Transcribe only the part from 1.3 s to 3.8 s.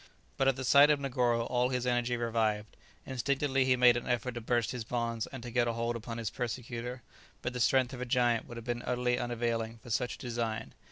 all his energy revived; instinctively he